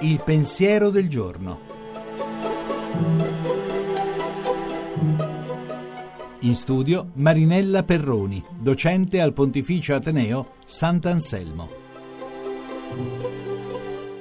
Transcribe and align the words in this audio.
Il 0.00 0.20
pensiero 0.24 0.90
del 0.90 1.08
giorno. 1.08 1.60
In 6.40 6.54
studio 6.54 7.10
Marinella 7.14 7.84
Perroni, 7.84 8.42
docente 8.58 9.20
al 9.20 9.32
Pontificio 9.32 9.94
Ateneo 9.94 10.54
Sant'Anselmo 10.64 13.53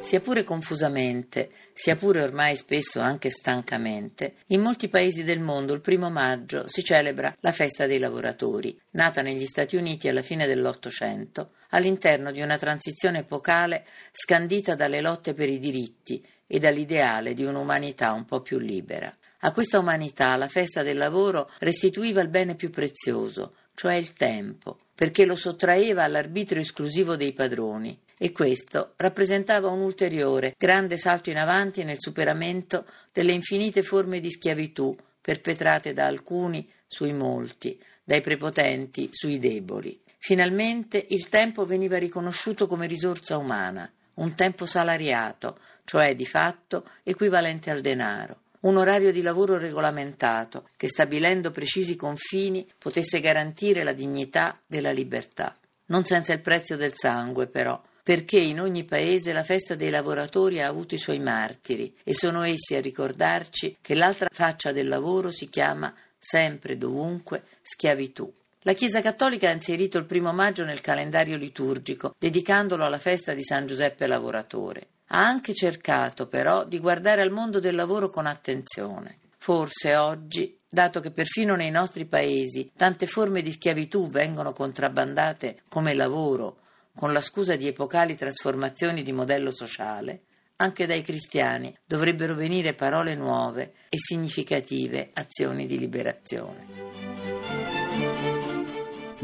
sia 0.04 0.20
pure 0.20 0.44
confusamente, 0.44 1.50
sia 1.74 1.96
pure 1.96 2.22
ormai 2.22 2.58
spesso 2.58 3.00
anche 3.00 3.30
stancamente, 3.30 4.36
in 4.48 4.60
molti 4.60 4.90
paesi 4.90 5.24
del 5.24 5.40
mondo 5.40 5.74
il 5.74 5.80
primo 5.80 6.10
maggio 6.10 6.68
si 6.68 6.84
celebra 6.84 7.34
la 7.40 7.54
festa 7.54 7.86
dei 7.86 8.00
lavoratori, 8.00 8.78
nata 8.92 9.22
negli 9.22 9.46
Stati 9.46 9.78
Uniti 9.78 10.10
alla 10.10 10.22
fine 10.22 10.46
dell'Ottocento, 10.46 11.52
all'interno 11.70 12.32
di 12.32 12.42
una 12.42 12.58
transizione 12.58 13.20
epocale 13.20 13.86
scandita 14.12 14.76
dalle 14.76 15.00
lotte 15.00 15.34
per 15.34 15.48
i 15.48 15.58
diritti 15.58 16.24
e 16.46 16.60
dall'ideale 16.60 17.34
di 17.34 17.46
un'umanità 17.46 18.12
un 18.12 18.26
po' 18.26 18.42
più 18.42 18.60
libera. 18.60 19.16
A 19.46 19.52
questa 19.54 19.80
umanità 19.80 20.36
la 20.36 20.50
festa 20.50 20.84
del 20.84 20.98
lavoro 20.98 21.50
restituiva 21.60 22.22
il 22.22 22.28
bene 22.28 22.56
più 22.56 22.70
prezioso, 22.70 23.56
cioè 23.74 23.96
il 23.96 24.12
tempo, 24.14 24.80
perché 24.94 25.26
lo 25.26 25.38
sottraeva 25.38 26.04
all'arbitrio 26.04 26.62
esclusivo 26.62 27.16
dei 27.16 27.32
padroni 27.32 27.98
e 28.24 28.32
questo 28.32 28.94
rappresentava 28.96 29.68
un 29.68 29.82
ulteriore 29.82 30.56
grande 30.58 30.96
salto 30.96 31.30
in 31.30 31.38
avanti 31.38 31.84
nel 31.84 31.98
superamento 32.00 32.86
delle 33.12 33.34
infinite 33.34 33.84
forme 33.84 34.22
di 34.22 34.32
schiavitù 34.32 34.96
perpetrate 35.20 35.92
da 35.92 36.06
alcuni 36.06 36.72
sui 36.88 37.12
molti, 37.12 37.78
dai 38.02 38.22
prepotenti 38.22 39.10
sui 39.12 39.40
deboli. 39.40 40.02
Finalmente 40.20 41.06
il 41.10 41.28
tempo 41.28 41.66
veniva 41.66 41.98
riconosciuto 41.98 42.66
come 42.66 42.88
risorsa 42.88 43.36
umana, 43.36 43.92
un 44.14 44.36
tempo 44.36 44.66
salariato, 44.66 45.60
cioè 45.84 46.16
di 46.16 46.26
fatto 46.26 46.88
equivalente 47.04 47.72
al 47.72 47.82
denaro 47.82 48.38
un 48.62 48.78
orario 48.78 49.12
di 49.12 49.22
lavoro 49.22 49.58
regolamentato 49.58 50.70
che, 50.78 50.88
stabilendo 50.88 51.52
precisi 51.52 51.98
confini, 51.98 52.66
potesse 52.78 53.20
garantire 53.20 53.84
la 53.84 53.92
dignità 53.92 54.58
della 54.66 54.92
libertà. 54.92 55.58
Non 55.88 56.06
senza 56.06 56.32
il 56.32 56.40
prezzo 56.40 56.78
del 56.78 56.94
sangue, 56.96 57.48
però, 57.48 57.78
perché 58.04 58.38
in 58.38 58.60
ogni 58.60 58.84
paese 58.84 59.32
la 59.32 59.46
festa 59.46 59.76
dei 59.76 59.90
lavoratori 59.90 60.62
ha 60.62 60.68
avuto 60.68 60.94
i 60.94 61.00
suoi 61.00 61.20
martiri 61.20 61.96
e 62.04 62.14
sono 62.14 62.44
essi 62.44 62.76
a 62.76 62.82
ricordarci 62.82 63.78
che 63.80 63.96
l'altra 63.96 64.28
faccia 64.30 64.74
del 64.74 64.90
lavoro 64.90 65.32
si 65.32 65.48
chiama 65.48 65.94
sempre 66.20 66.78
dovunque 66.78 67.44
schiavitù. 67.62 68.32
La 68.66 68.74
Chiesa 68.74 69.02
Cattolica 69.02 69.50
ha 69.50 69.54
inserito 69.54 69.98
il 69.98 70.06
primo 70.06 70.34
maggio 70.34 70.66
nel 70.66 70.82
calendario 70.82 71.38
liturgico, 71.38 72.14
dedicandolo 72.18 72.86
alla 72.86 73.00
festa 73.00 73.34
di 73.34 73.44
San 73.44 73.66
Giuseppe 73.66 74.06
Lavoratore. 74.06 74.88
Ha 75.08 75.26
anche 75.26 75.54
cercato, 75.54 76.28
però, 76.28 76.66
di 76.66 76.80
guardare 76.80 77.22
al 77.22 77.32
mondo 77.32 77.60
del 77.60 77.76
lavoro 77.76 78.10
con 78.10 78.26
attenzione. 78.26 79.20
Forse 79.38 79.96
oggi, 79.96 80.58
dato 80.68 81.02
che 81.02 81.12
perfino 81.12 81.56
nei 81.56 81.72
nostri 81.72 82.06
paesi 82.06 82.72
tante 82.76 83.06
forme 83.06 83.42
di 83.42 83.52
schiavitù 83.52 84.08
vengono 84.08 84.54
contrabbandate 84.54 85.64
come 85.68 85.94
lavoro 85.94 86.62
con 86.96 87.12
la 87.12 87.22
scusa 87.22 87.56
di 87.56 87.68
epocali 87.68 88.16
trasformazioni 88.16 89.04
di 89.04 89.12
modello 89.12 89.52
sociale, 89.52 90.24
anche 90.58 90.86
dai 90.86 91.02
cristiani 91.02 91.76
dovrebbero 91.86 92.36
venire 92.36 92.74
parole 92.74 93.16
nuove 93.16 93.74
e 93.90 93.98
significative 93.98 95.10
azioni 95.14 95.66
di 95.66 95.80
liberazione. 95.80 96.84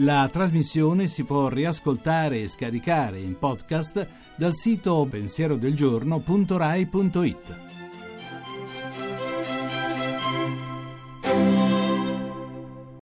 La 0.02 0.30
trasmissione 0.32 1.08
si 1.08 1.26
può 1.26 1.50
riascoltare 1.50 2.40
e 2.40 2.48
scaricare 2.48 3.20
in 3.20 3.38
podcast 3.38 4.08
dal 4.38 4.54
sito 4.54 5.06
pensierodelgiorno.rai.it. 5.10 7.69